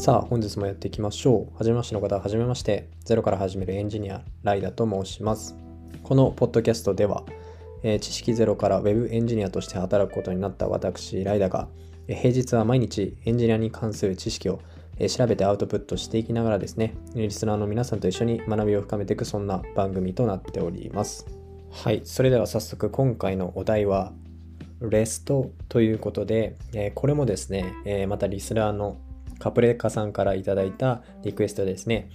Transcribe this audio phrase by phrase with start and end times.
[0.00, 1.58] さあ、本日もやっていきましょう。
[1.58, 2.88] はじめましての方は、じめまして。
[3.04, 5.54] ゼロから始めるエンジニア、ライダと申します。
[6.02, 7.22] このポッドキャストでは、
[7.82, 11.68] えー知識ゼロから Web エンジニアとして働くことになった私、ライダが、
[12.08, 14.60] えー平日は毎日エンジニアに関する知識を
[14.96, 21.26] えー調べてアウトプットしていきながらですね、リスナーの皆さんと一緒に学びを深めていくそんな番組となっております。
[21.70, 24.14] はい、それでは早速今回のお題は、
[24.80, 28.96] レストということで、えーこれもですね、えーまたリスナーの
[29.40, 32.10] カプレカさんからいただいたリクエストですね、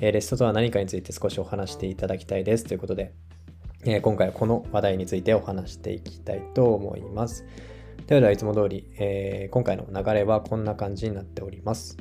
[0.00, 3.12] えーレストとは何かについて少しお話していただきたいですということで、
[3.84, 7.44] えー今回はこの話題についてお話していきたいと思います。
[8.06, 11.96] ではではいつも通り、えー今回の流れはこんな感じになっております。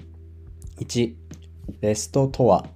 [0.80, 1.16] 1、
[1.82, 2.68] レストとは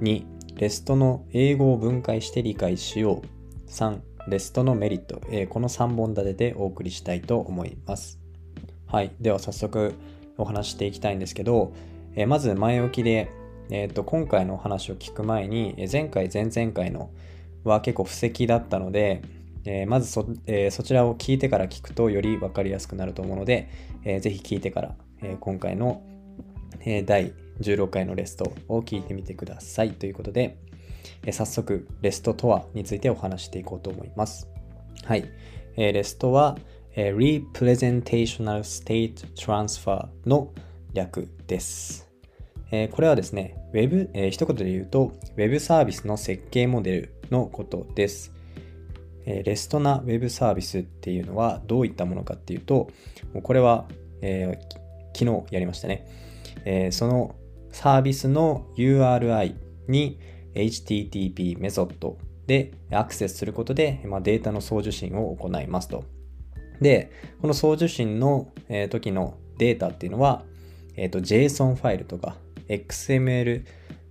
[0.00, 0.24] 2、
[0.56, 8.18] レストの英語を分解して理解しよう3、レストのメリット、えーこの3本立てでお送りしたいと思います。
[8.86, 9.12] はい。
[9.20, 9.92] では早速
[10.38, 11.72] お話していきたいんですけど、
[12.14, 13.30] えーまず前置きで、
[13.70, 17.10] えーと今回のお話を聞く前に、え前回、前々回の
[17.64, 19.22] は結構布石だったので、
[19.64, 23.68] えーまずそ,、えーそちらを聞いてから聞くとより分かりやすくなると思うので、
[24.04, 26.02] えーぜひ聞いてから、えー今回の、
[26.80, 30.58] えー第16回のレストを聞いてみてくださいということで、
[31.24, 34.48] えー早速レストとはについてお話していこうと思います。
[35.04, 35.24] はい。
[35.76, 36.56] えーレストは、
[36.98, 40.54] えー Representational State Transfer の
[40.94, 42.08] 略です。
[42.70, 48.32] えーこれはですね、Web、えー一言で言うと、Web サービスの設計モデルのことです。
[49.26, 52.88] えーレストな Web サービスっていうのはどういったものかっていうと、
[53.34, 53.86] もうこれは、
[54.22, 56.06] えー昨日やりましたね。
[56.64, 57.36] えーその
[57.72, 59.54] サービスの URI
[59.86, 60.18] に
[60.54, 66.15] HTTP メソッドでアクセスすることで、まあ、データの送受信を行いますと。
[66.80, 67.10] で、
[67.40, 70.44] この送受信の、えー時のデータっていうのは、
[70.96, 72.36] えーと JSON ファイルとか
[72.68, 73.64] XML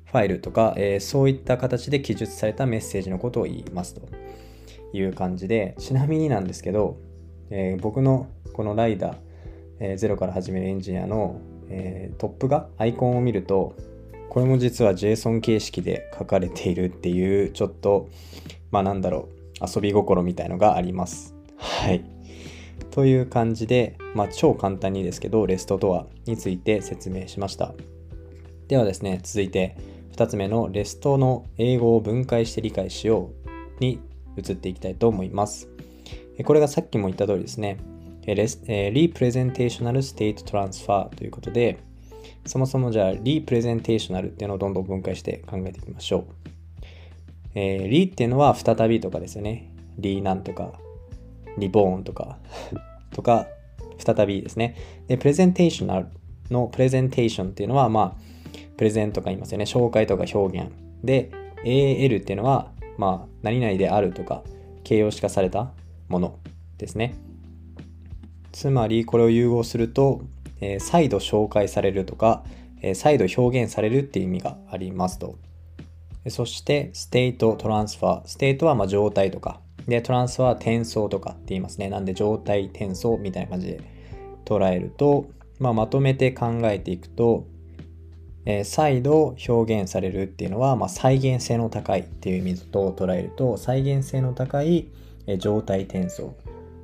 [0.05, 4.01] ファイルとか、えーそういった形で記述されたメッセージのことを言いますと
[4.93, 6.97] いう感じで、ちなみになんですけど、
[7.49, 9.17] えー僕のこのライダー、
[9.79, 11.39] えーゼロから始めるエンジニアの、
[11.69, 13.75] えートップがアイコンを見ると、
[14.29, 18.09] これも実は JSON 形式で書かれているっていう、ちょっと、
[18.71, 19.29] まあなんだろ
[19.61, 21.35] う、遊び心みたいのがあります。
[21.57, 22.14] はい。
[22.95, 27.73] という感じで、まあ超簡単にですけど、レストとはについて説明しました。
[28.69, 29.75] ではですね、続いて
[30.13, 33.31] 2つ目のレストの英語を分解して理解しよ
[33.79, 33.99] うに
[34.37, 35.67] 移っていきたいと思います。
[36.45, 37.79] これがさっきも言った通りですね、
[38.25, 41.79] えレスえー Representational State Transfer ということで、
[42.45, 46.25] そもそもじゃあ Representational っていうのをどんどん分解して考えていきましょう。
[47.55, 49.69] えー、っていうのは再びとかですよね。
[49.97, 50.79] リなんとか、
[51.57, 52.37] リボーンとか、
[53.11, 53.47] とか、
[53.97, 54.75] 再びですね。
[55.07, 56.07] で、プレゼンテーショナル
[56.49, 58.25] のプレゼンテーションっていうのは、まあ、
[58.77, 59.65] プレゼンとか言いますよね。
[59.65, 60.71] 紹介とか表現。
[61.03, 61.31] で、
[61.63, 64.43] AL っていうのは、まあ、何々であるとか、
[64.83, 65.71] 形容詞化された
[66.09, 66.39] もの
[66.77, 67.15] ですね。
[68.51, 70.21] つまり、これを融合すると、
[70.61, 72.43] えー再度紹介されるとか、
[72.81, 75.35] えー再度表現されるっていう意味がありますと。
[76.29, 78.27] そして、 State Transfer。
[78.27, 79.61] State はま状態とか。
[79.87, 81.89] で、 trans は転送とかって言いますね。
[81.89, 83.81] なんで、状態転送みたいな感じで
[84.45, 85.27] 捉えると、
[85.59, 87.47] まあ、まとめて考えていくと、
[88.45, 94.87] えー再度表現されるっていうのは、まあ、再現性の高いっていう意味と捉えると、再現性の高い、
[95.27, 96.35] えー状態転送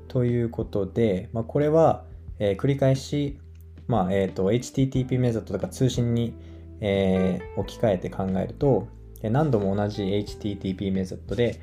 [0.07, 2.03] ということで、まあ、これは、
[2.39, 3.39] えー繰り返し、
[3.87, 6.33] まあえー、と HTTP メソッドとか通信に、
[6.79, 8.87] えー置き換えて考えると、
[9.21, 11.59] 何度も同じ HTTP メソッドで、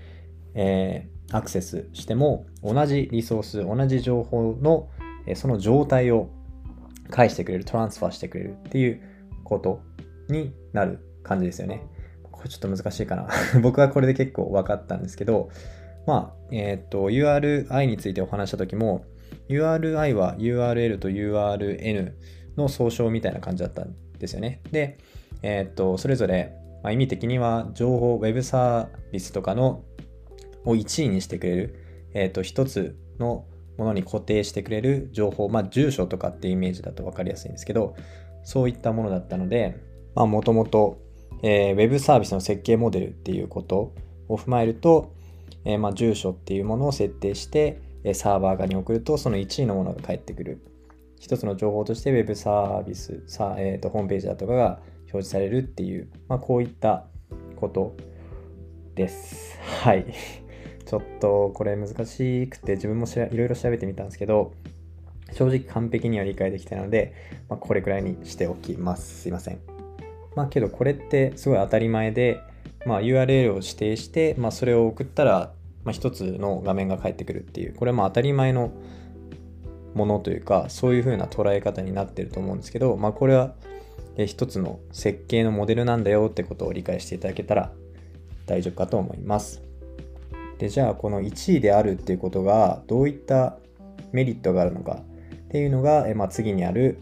[0.54, 4.88] えーアクセスしても同じリソース、同じ情報の、
[5.34, 6.30] その状態を
[7.10, 9.02] 返してくれる、トランスファーしてくれるっていう
[9.44, 9.80] こと
[10.28, 11.86] になる感じですよね。
[12.30, 13.28] これちょっと難しいかな。
[13.62, 15.50] 僕はこれで結構分かったんですけど、
[16.06, 19.04] まあ、えっ、と、URI についてお話した時も、
[19.48, 22.12] URI は URL と URN
[22.56, 24.62] の総称みたいな感じだったんですよね。
[24.70, 24.98] で、
[25.42, 29.84] えっ、と、それぞれ、まあ、意味的には情報、Web サービスとかの
[30.68, 31.74] を1位にしてくれる、
[32.14, 33.44] えっ、と、一つの
[33.76, 37.94] ものに固定してくれる情報、まあ、住所とかっていうイメージだと分かりやすいんですけど、
[38.44, 39.78] そういったものだったので、
[40.14, 40.98] もともと、
[41.42, 43.94] Web サービスの設計モデルっていうこと
[44.28, 45.14] を踏まえると、
[45.64, 47.80] えーまあ、住所っていうものを設定して、
[48.14, 50.64] サーバー側に送ると、その1位のものが返ってくる。
[51.20, 57.06] 一つの情報として Web サービス、さえーとホームページだとかが表示されるっていう、まあ、こういった
[57.56, 57.96] こと
[58.94, 59.58] です。
[59.82, 60.06] はい。
[60.88, 64.54] ちょっとこれ難しくて自分もしいろいろ調べてみたんですけど、
[65.32, 67.12] 正直完璧には理解できたので、
[67.50, 69.20] まあ、これくらいにしておきます。
[69.20, 69.58] すいません。
[70.34, 72.40] まあけどこれってすごい当たり前で、
[72.86, 75.52] まあ、URL を指定して、まあ、それを送ったら、
[75.84, 78.72] まあ、一つの画面が返ってくるっていう、これは当たり前の
[79.92, 83.52] ものというか、そういう風な捉え方になってると思うんですけど、まあこれは
[84.16, 87.72] 一つの設計のモデルなんだよってことを理解していただけたら
[88.46, 89.67] 大丈夫かと思います。
[90.58, 93.58] で、じゃあこの1位であるっていうことがどういった
[94.12, 95.02] メリットがあるのか
[95.46, 96.98] っていうのが、えまあ、次にある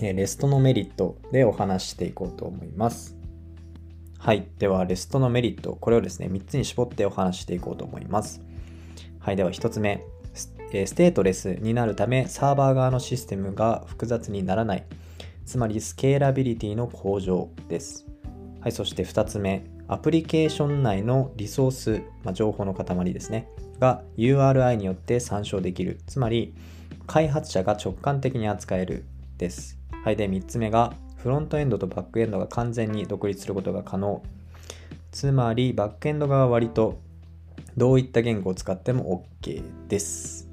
[0.00, 3.16] えレストのメリットでお話していこうと思います。
[4.18, 4.48] はい。
[4.58, 8.40] では、レストのメリット、これをですね、3つに絞ってお話していこうと思います。
[9.20, 9.36] はい。
[9.36, 10.02] では、1つ目、
[10.32, 10.48] ス
[10.94, 14.84] テートレスになるため、サーバー側のシステムが複雑にならない。
[15.44, 18.06] つまり、スケーラビリティの向上です。
[18.60, 18.72] はい。
[18.72, 23.48] そして2つ目、アプリケーション内のリソース、まあ、情報の塊ですね、
[23.78, 26.00] が URI によって参照できる。
[26.06, 26.54] つまり、
[27.06, 29.04] 開発者が直感的に扱える
[29.36, 29.78] です。
[30.02, 30.16] はい。
[30.16, 34.22] で、3つ目が、フロントエンドとバックエンドが完全に独立することが可能。
[35.12, 37.00] つまり、バックエンド側は割と
[37.76, 40.48] どういった言語を使っても OK です。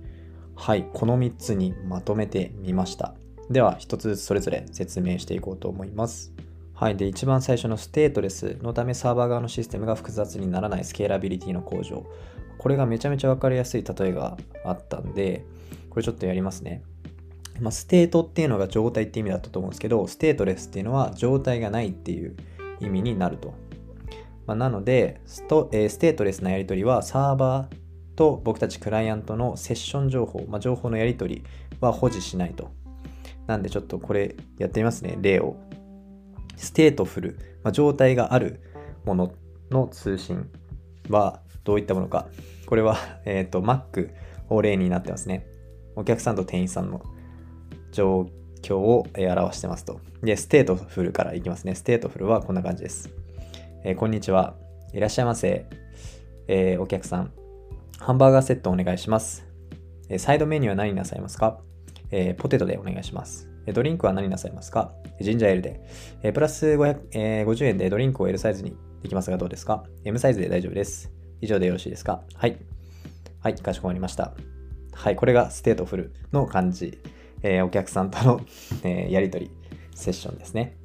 [0.55, 0.85] はい。
[0.93, 3.15] この3つにまとめてみました。
[3.49, 6.33] では、1つずつそれぞれ説明していこうと思います。
[6.81, 6.97] はい。
[6.97, 12.07] で、一番最初のステートレスのためサーバー側のシステムが複雑にならないスケーラビリティの向上。
[12.57, 14.35] これがめちゃめちゃ分かりやすい例えが
[14.65, 15.45] あったんで、
[15.91, 16.81] これちょっとやりますね。
[17.59, 22.35] まあ、ステートっていうのが状態って意味だったと思うんですけど、ステートレスっていうのは状態がないっていう
[22.79, 23.53] 意味になると。
[24.47, 31.43] まあ、なのでスト、えー、ステートレスなやり取りはサーバーと僕たちクライアントのセッション情報、まあ、情報のやり取り
[31.79, 32.71] は保持しないと。
[33.45, 35.57] なんでちょっとこれやってみますね、例を。
[36.61, 38.61] ステートフル、まあ、状態がある
[39.03, 39.33] もの
[39.71, 40.47] の通信
[41.09, 42.27] はどういったものか。
[42.67, 44.11] これは、 えっ、ー、と、Mac
[44.49, 45.47] を例になってますね。
[45.95, 47.01] お客さんと店員さんの
[47.91, 48.27] 状
[48.61, 49.99] 況を表してますと。
[50.21, 51.73] で、ステートフルからいきますね。
[51.73, 53.09] ステートフルはこんな感じです。
[53.83, 54.55] えー、こんにちは。
[54.93, 55.65] いらっしゃいませ。
[56.47, 57.31] えー、お客さん。
[57.97, 59.47] ハンバーガーセットお願いします。
[60.09, 61.59] えサイドメニューは何になさいますか、
[62.11, 63.50] えポテトでお願いします。
[63.67, 64.91] ドリンクは何なさいますか？
[65.19, 65.81] ジンジャーエールで。
[66.23, 71.11] えプラス500、えー、50円でドリンクを L サイズにできますがどうですか ?M サイズで大丈夫です。
[71.41, 72.21] 以上でよろしいですか？
[72.35, 72.57] はい。
[73.39, 74.33] はい、かしこまりました。
[74.93, 76.99] はい、これがステートフルの感じ。
[77.43, 78.41] えー、お客さんとの、
[78.83, 79.51] え、やり取り、
[79.95, 80.77] セッションですね。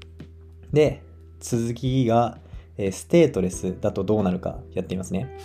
[0.73, 1.02] で、
[1.38, 2.38] 続きが、
[2.78, 5.37] えー、ステートレスだとどうなるかやってみますね。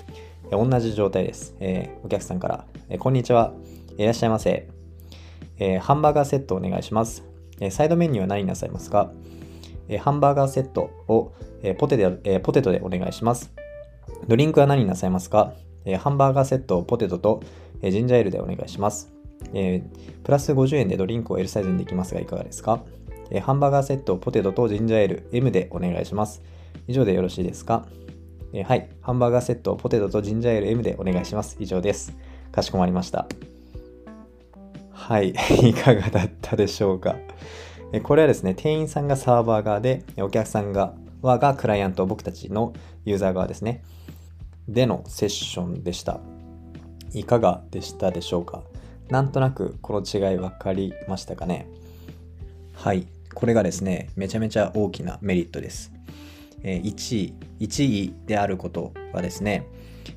[0.52, 1.56] 同じ状態です。
[1.60, 3.54] えお客さんから、えこんにちは。
[3.98, 4.70] いらっしゃいませ。
[5.62, 7.24] えー、ハンバーガーセットお願いします。
[7.60, 9.12] えー、サイドメニューは何になさいますか、
[9.88, 13.54] えー、ハンバーガーセットを、えポテでえポテトでお願いします。
[14.28, 15.54] ドリンクは何になさいますか、
[15.86, 17.44] えハンバーガーセットをポテトと、
[17.84, 19.14] えジンジャーエールでお願いします。
[19.54, 19.84] え
[20.24, 22.84] プラス50円でドリンクを L サイズにできますがいかがですか、
[23.30, 26.42] えハンバーガーセットをポテトとジンジャーエール M でお願いします。
[26.88, 27.86] 以上でよろしいですか、
[28.54, 28.90] えはい。
[29.02, 31.58] ハンバーガーセットをポテトとジンジャーエール M でお願いします。
[31.60, 32.18] 以上です。
[32.52, 33.28] かしこまりました。
[35.04, 35.34] はい、
[35.68, 37.16] いかがだったでしょうか？
[38.04, 42.72] これはですね、店員さんがサーバー側で、お客さん側がクライアント、僕たちの
[43.04, 43.84] ユーザー側ですね。
[44.68, 46.20] でのセッションでした。
[47.14, 48.62] いかがでしたでしょうか？
[49.10, 51.68] なんとなくこの違い分かりましたかね？
[52.76, 53.08] はい。
[53.34, 55.92] これがですね、めちゃめちゃ大きなメリットです。
[56.64, 59.66] 一意、一意であることはですね、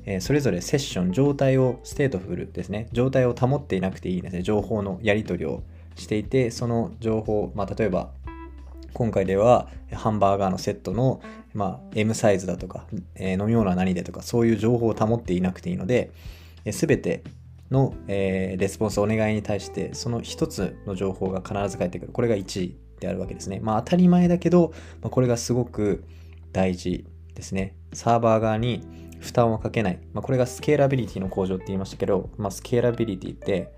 [0.05, 5.63] え、それぞれセッション、状態を、ステートフルですね、状態を保っていなくていいですね、情報のやり取りを
[5.95, 8.11] していて、その情報、まあ、例えば、
[8.93, 11.21] 今回ではハンバーガーのセットの、
[11.53, 12.85] まあ、M サイズだとか、
[13.15, 16.11] えー、飲み物は何でとか、そういう情報を保っていなくていいので、
[16.71, 17.23] す、べ、て
[17.71, 22.11] の、えー、レスポンス、お願いに対して、その一つの情報が必ず返ってくる。
[22.11, 23.59] これが一意であるわけですね。
[23.61, 24.71] まあ当たり前だけど、
[25.01, 26.03] まあ、これがすごく
[26.53, 27.75] 大事ですね。
[27.93, 28.81] サーバー側に
[29.25, 29.99] 負担をかけない。
[30.13, 33.73] まあ、これがスケーラビリティの向上って言いましたけど、まあ、スケーラビリティって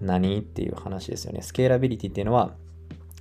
[0.00, 1.42] 何っていう話ですよね。
[1.42, 2.54] スケーラビリティっていうのは、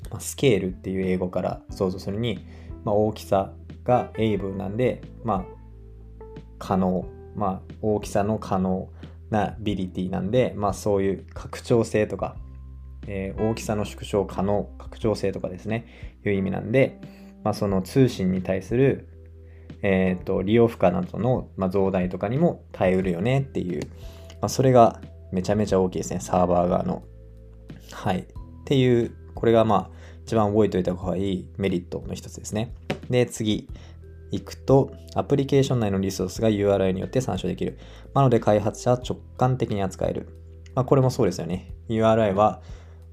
[0.09, 2.39] まあ、スケールっていう英語から想像するに、
[2.83, 5.45] まあ、大きさが A 分なんで、まあ、
[6.57, 8.89] 可能、まあ、大きさの可能
[9.29, 12.35] なビリティなんで、まあ、そういう拡張性とか、
[13.07, 15.85] えー、大きさの縮小可能、拡張性とかですね、
[16.25, 16.99] いう意味なんで、
[17.43, 19.08] まあ、その通信に対する
[19.81, 23.81] えっ、ー、と、利用負荷などの、ま、増大とかにも耐えうるよねっていう、
[24.41, 27.03] まあ、それがめちゃめちゃ大きいですね、サーバー側の。
[27.91, 28.19] はい。
[28.19, 28.25] っ
[28.65, 32.73] ていう、これがまあ、一番覚えておいた方がいいメリットの一つですね。
[33.09, 33.67] で、次、
[34.31, 37.79] 行くと、アプリケーション内のリソースが URI によって参照できる。
[38.13, 40.27] なので、開発者は直感的に扱える。
[40.75, 41.73] まあ、これもそうですよね。
[41.89, 42.61] URI は、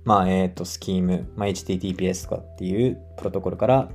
[0.05, 3.89] まあ、えっ、と、スキーム、まあ、HTTPS とかっていうプロトコルから、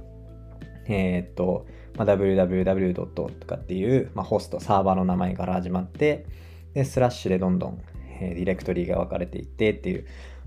[0.88, 1.66] えっ、と、
[1.98, 2.94] まあ、www.
[2.94, 6.26] とかっていう、まあ、ホスト、サーバーの名前から始まって、
[6.74, 7.82] で、スラッシュでどんどん、
[8.22, 10.06] えー、ディレクトリーが分かれていってっていう、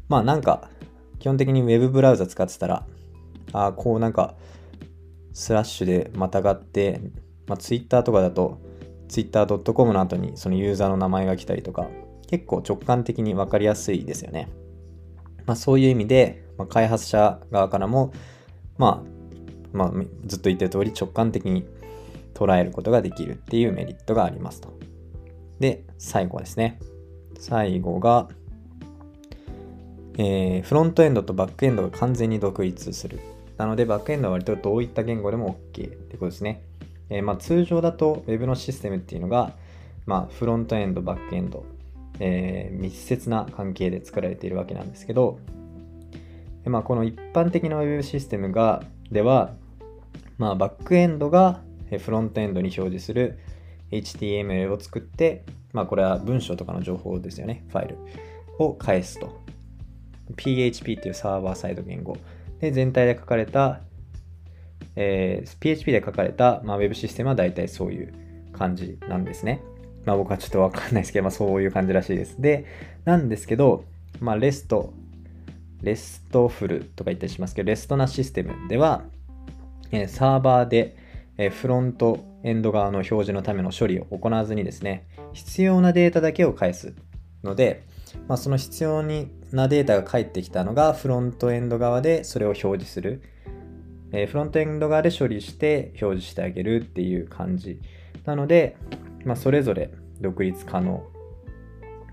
[0.09, 0.71] まあなんか、
[1.19, 2.87] 基本的に Web ブラウザ使ってたら、
[3.53, 4.35] ああ、こうなんか、
[5.33, 7.01] スラッシュでまたがって、
[7.47, 8.59] まあ、Twitter とかだと、
[9.09, 11.89] twitter.com の後にそのユーザーの名前が来たりとか、
[12.27, 14.49] 結構直感的に分かりやすいですよね。
[15.47, 18.13] まあ、そういう意味で、まあ、開発者側からも、
[18.79, 19.14] まあ、
[19.75, 19.93] まあ、
[20.25, 21.67] ずっと言ってる通り直感的に
[22.33, 24.73] 捉えることができるっていうメリットがありますと。
[25.59, 26.79] で、最後ですね。
[27.39, 28.29] 最後が、
[30.17, 33.19] えー、フロントエンドとバックエンドが完全に独立する。
[33.57, 36.63] なので、バックエンドは割とどういった言語でも OK ってことですね。
[37.11, 39.53] えー、まあ、通常だと Web のシステムっていうのが、
[40.07, 41.65] まあ、フロントエンド、バックエンド、
[42.21, 45.41] えー、密接な関係で作られているわけなんですけど、
[46.65, 49.53] まあ、この一般的な Web システムがでは、
[50.39, 51.61] まあ、バックエンドが
[51.99, 53.39] フロントエンドに表示する
[53.91, 57.99] HTML を作って、まあ、これは文章とかの情報ですよね、ファイル
[58.59, 59.43] を返すと。
[60.37, 62.17] PHP っていうサーバーサイド言語。
[62.61, 63.81] で、全体で書かれた、
[64.97, 68.15] えー、PHP で書かれた、まあ、Web システムは大体そういう
[68.53, 69.63] 感じなんですね。
[70.05, 72.41] まあ僕はちょっとわかんないですけど、まあそういう感じらしいです。
[72.41, 72.67] で、
[73.05, 73.85] なんですけど、
[74.21, 74.93] まあレスト、
[75.83, 79.05] レストフルとか言ったりしますけど、レストなシステムでは、
[79.91, 80.97] え、サーバーで、
[81.37, 86.95] え、フロントエンド側の表示のための処理を行わずにですね、必要なデータだけを返す
[87.43, 87.87] ので、
[88.29, 93.23] まあ、その必要なデータが返ってきたのがフロントエンド側でそれを表示する。
[94.13, 97.81] え、フロントエンド側で処理して表示してあげるっていう感じ。
[98.25, 98.77] なので、
[99.25, 101.05] まあ、それぞれ独立可能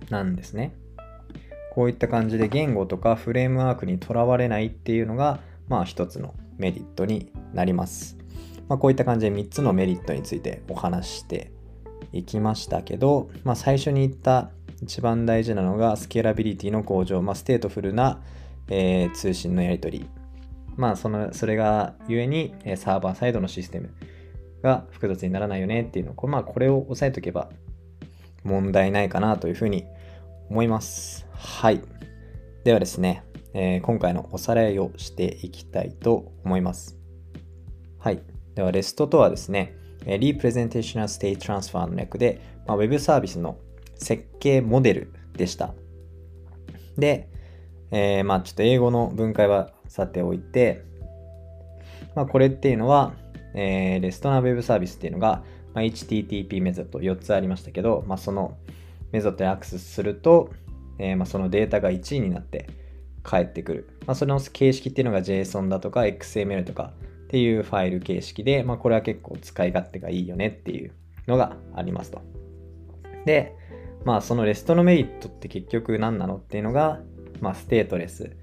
[0.09, 0.73] なんですね。
[1.73, 8.17] こういった感じで言語とかフレームワークにとらわれないっていうのが、まあ一つのメリットになります。
[8.67, 11.51] まあ、こういった感じで3つのメリットについてお話して
[12.13, 18.21] いきましたけど、まあ、最初に言った一番大事なのがスケーラビリティの向上、まあ、ステートフルな、
[18.69, 20.09] えー、通信のやり取り。
[20.77, 23.89] まあその、それがゆえにサーバーサイドのシステム
[24.63, 27.49] が複雑にならないよねっていうのを、まあ、これを押さえとけば
[28.43, 29.85] 問題ないかなというふうに
[30.49, 31.27] 思います。
[31.33, 31.81] はい。
[32.63, 36.97] ではですね、えー、今回のおさらいをしていきたいと思います。
[37.99, 38.21] はい。
[38.55, 43.57] では、REST とはですね、Representational State Transfer の略で、まあ、Web サービスの
[43.95, 45.73] 設計モデルでした。
[46.97, 47.29] で、
[47.91, 50.83] えー、まあちょっと英語の分解はさておいて、
[52.15, 53.13] まあこれっていうのは、
[53.53, 55.43] えー、レストナ Web サービスっていうのが、
[55.73, 58.57] まあ、HTTP メソッド4つありましたけど、まあ、その
[59.11, 60.49] メソッドにアクセスすると、
[60.99, 62.69] えー、まあ、そのデータが一意になって
[63.23, 63.89] 返ってくる。
[64.05, 66.93] まあ、その形式っていうのが JSON だとか XML とか
[67.25, 70.91] っていうファイル形式で、まあ、これは結構使い勝手がいいよねっていう
[71.27, 72.21] のがありますと。
[73.25, 73.55] で、
[74.05, 76.99] まあその REST のメリットって結局何なのっていうのが、
[77.39, 78.35] まあステートレス。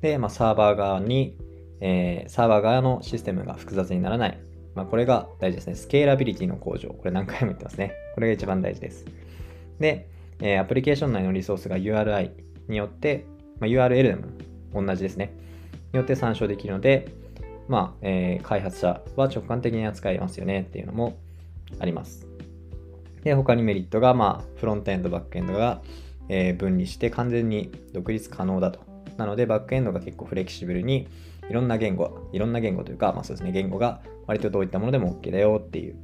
[0.00, 1.36] で、まあサーバー側に、
[1.80, 4.40] えー、サーバー側のシステムが複雑にならない。
[4.74, 5.74] まあこれが大事ですね。
[5.74, 6.88] スケーラビリティの向上。
[6.90, 7.94] これ何回も言ってますね。
[8.14, 9.04] これが一番大事です。
[9.78, 10.08] で、
[10.40, 12.30] えー、アプリケーション内のリソースが URI
[12.68, 13.26] によって、
[13.60, 15.32] まあ、URL でも同じですね。
[15.92, 17.08] によって参照できるので、
[17.68, 21.16] まあ、えー、開発者は直感的に扱いますよねっていうのも
[21.78, 22.26] あります。
[23.24, 25.82] で、他にメリットが、まあ、フロントエンド、バックエンドが、
[26.28, 28.80] えー、分離して完全に独立可能だと。
[29.16, 31.08] なので、バックエンドが結構フレキシブルに、
[31.48, 35.96] いろんな言語、いろんな言語というか、まあそうですね、言語が割とどういったものでも OK だよっていう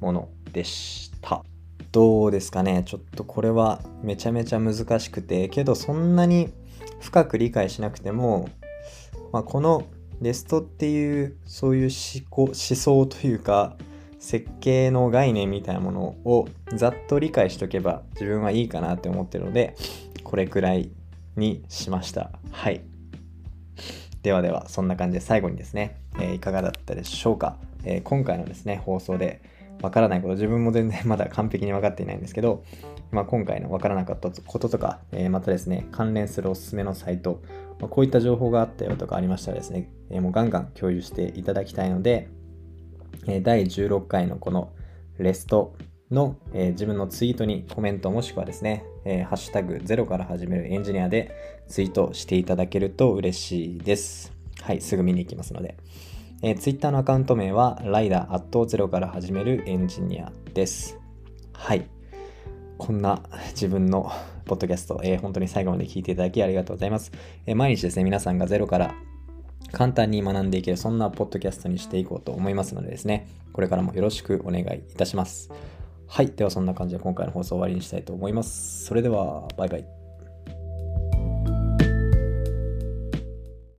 [0.00, 1.44] ものでした。
[1.92, 6.52] どうですかねちょっとこれはめちゃめちゃ難しくて、けどそんなに
[7.00, 8.48] 深く理解しなくても、
[9.32, 9.86] まあ、この
[10.20, 13.76] レストっていうそういう思考思想というか
[14.18, 19.76] 設計の概念みたいなものをざっと理解しとけば自分はいいかなって思ってるので
[20.24, 20.90] これくらい
[21.36, 22.30] にしました。
[22.50, 22.82] はい。
[24.22, 29.40] ではではそんな感じで最後にですね、えー、いかがだったでしょうか、えー、今回のですね放送で
[29.82, 32.62] わからないこと自分も全然 まだ完璧に分かっていないんですけど、
[33.10, 37.42] まあ、今回のわからなかったこととか、えー、またですね関連するおすすめのサイト、
[37.80, 42.28] まあ、こういった情報があったよとかありましたらですね、えもうガンガン共有していただきたいので
[43.26, 44.70] え第16回のこの
[45.18, 45.74] レスト
[46.10, 51.34] の、えー、自分のツイートにコメントもしくはですね、えー、ハッシュタグゼロから始めるエンジニアで
[51.68, 54.32] ツイートしていただけると嬉しいです。
[54.62, 55.76] はい、すぐ見に行きますので。
[56.42, 60.98] えー、ツイッターのアカウント名はライダーアットゼロから始めるエンジニアです。
[61.52, 61.88] はい。
[62.78, 64.12] こんな自分の
[64.44, 67.10] ポッドキャスト、えー、本当に最後まで聞いていただきありがとうございます。
[67.46, 68.94] えー、毎日ですね、皆さんがゼロから
[69.72, 75.50] 簡単に学んでいける、そんなポッドキャストにしていこうと思いますのでですね、これからもよろしくお願いいたします。
[76.06, 76.30] はい。
[76.30, 78.84] ではそんな感じで今回の放送終わりにしたいと思います。
[78.84, 79.95] それでは、バイバイ。